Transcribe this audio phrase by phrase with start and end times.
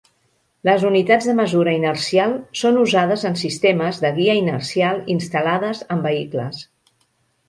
[0.67, 6.63] Les unitats de mesura inercial són usades en sistemes de guia inercial instal·lades en vehicles.